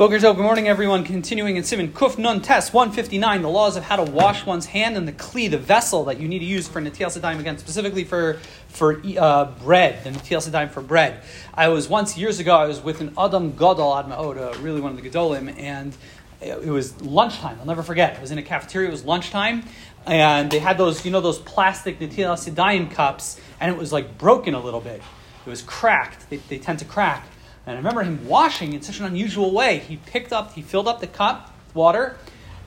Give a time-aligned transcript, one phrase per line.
[0.00, 1.04] Boker Tov, good morning, everyone.
[1.04, 4.96] Continuing in Simon Kuf Nun Test 159, the laws of how to wash one's hand
[4.96, 8.04] and the kli, the vessel that you need to use for Netilas Yadayim, again, specifically
[8.04, 11.22] for, for uh, bread, the Netilas Yadayim for bread.
[11.52, 14.96] I was once, years ago, I was with an Adam Gadol Adma'od, uh, really one
[14.96, 15.94] of the Gedolim, and
[16.40, 17.58] it was lunchtime.
[17.60, 18.14] I'll never forget.
[18.14, 19.64] It was in a cafeteria, it was lunchtime,
[20.06, 24.16] and they had those, you know, those plastic Netilas Yadayim cups, and it was like
[24.16, 25.02] broken a little bit.
[25.44, 26.30] It was cracked.
[26.30, 27.26] They, they tend to crack.
[27.66, 29.78] And I remember him washing in such an unusual way.
[29.78, 32.16] He picked up, he filled up the cup, with water,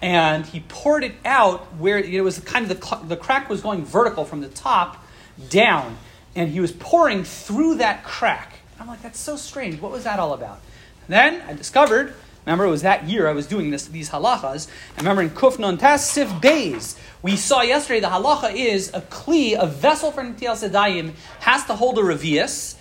[0.00, 3.84] and he poured it out where it was kind of the, the crack was going
[3.84, 5.04] vertical from the top
[5.50, 5.98] down.
[6.34, 8.54] And he was pouring through that crack.
[8.78, 9.80] I'm like, that's so strange.
[9.80, 10.60] What was that all about?
[11.06, 12.14] And then I discovered,
[12.46, 14.68] remember it was that year I was doing this, these halachas.
[14.96, 19.58] I remember in Kufnon Tas Sif Beis, we saw yesterday the halacha is a kli,
[19.58, 22.76] a vessel for Netilas Yadayim, has to hold a revius,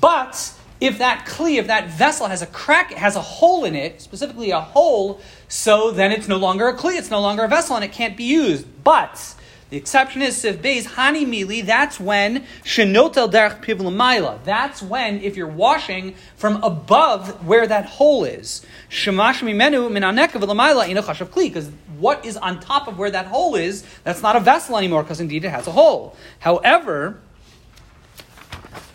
[0.00, 3.76] but if that kli, if that vessel has a crack, it has a hole in
[3.76, 7.48] it, specifically a hole, so then it's no longer a kli, it's no longer a
[7.48, 8.66] vessel, and it can't be used.
[8.82, 9.36] But
[9.70, 11.64] the exception is if beis hani mili.
[11.64, 14.42] That's when shenotel derech pivlamaila.
[14.42, 18.66] That's when if you're washing from above where that hole is.
[18.90, 21.44] Shemash mimenu minaneka v'lamaila in a chashav kli.
[21.44, 25.04] Because what is on top of where that hole is, that's not a vessel anymore.
[25.04, 26.16] Because indeed it has a hole.
[26.40, 27.20] However,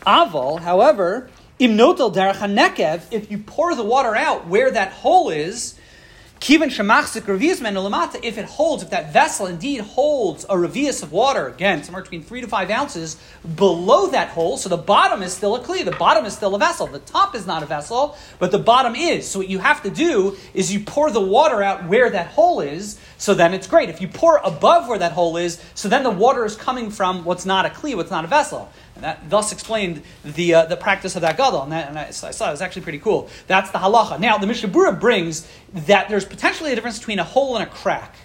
[0.05, 0.59] aval.
[0.59, 5.73] However, Imnotel derech hanekev, if you pour the water out where that hole is,
[6.39, 11.11] Kivan shemachzik revius menolamata, if it holds, if that vessel indeed holds a revius of
[11.11, 13.17] water, again, somewhere between three to five ounces
[13.55, 16.59] below that hole, so the bottom is still a kli, the bottom is still a
[16.59, 16.85] vessel.
[16.85, 19.27] The top is not a vessel, but the bottom is.
[19.27, 22.61] So what you have to do is you pour the water out where that hole
[22.61, 23.89] is, so then it's great.
[23.89, 27.25] If you pour above where that hole is, so then the water is coming from
[27.25, 28.71] what's not a kli, what's not a vessel.
[28.95, 31.63] And that thus explained the, uh, the practice of that gadol.
[31.63, 33.29] And, that, and I, I, saw it was actually pretty cool.
[33.47, 34.19] That's the halacha.
[34.19, 37.71] Now, the Mishnah Berurah brings that there's potentially a difference between a hole and a
[37.71, 38.15] crack.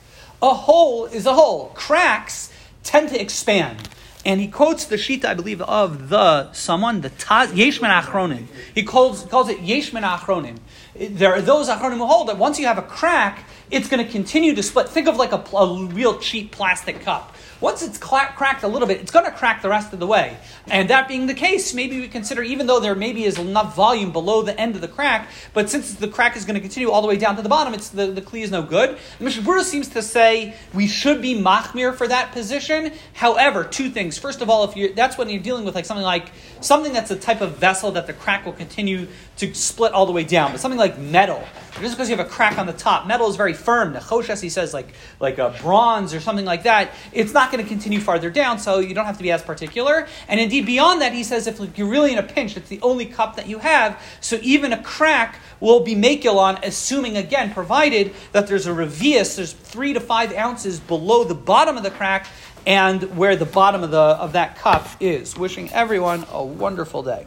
[0.43, 1.73] A hole is a hole.
[1.75, 3.89] Cracks tend to expand.
[4.25, 8.47] And he quotes the shita, I believe, of the someone, the Taz, Yeshman Achronim.
[8.75, 10.59] He calls, calls it Yeshman Achronim.
[10.95, 14.13] There are those Achronim who hold that once you have a crack, it's going to
[14.13, 14.89] continue to split.
[14.89, 17.35] Think of like a, a real cheap plastic cup.
[17.61, 20.37] Once it's cracked a little bit, it's going to crack the rest of the way.
[20.67, 24.11] And that being the case, maybe we consider, even though there maybe is enough volume
[24.11, 27.01] below the end of the crack, but since the crack is going to continue all
[27.01, 28.99] the way down to the bottom, it's the, the kli is no good.
[29.19, 32.93] The Mishnah seems to say we should be machmir for that position.
[33.15, 34.19] However, two things.
[34.19, 36.31] First of all, if you that's when you're dealing with like something like
[36.63, 40.13] something that's a type of vessel that the crack will continue to split all the
[40.13, 41.43] way down, but something like metal,
[41.81, 43.93] just because you have a crack on the top, metal is very firm.
[43.93, 47.63] The Choshes, he says, like like a bronze or something like that, it's not going
[47.63, 50.07] to continue farther down, so you don't have to be as particular.
[50.29, 53.07] And indeed, beyond that, he says if you're really in a pinch, it's the only
[53.07, 58.49] cup that you have, so even a crack will be makilon, assuming, again, provided that
[58.49, 62.27] there's a revius, there's three to five ounces below the bottom of the crack
[62.67, 65.37] and where the bottom of, the, of that cup is.
[65.37, 67.27] Wishing everyone a wonderful day.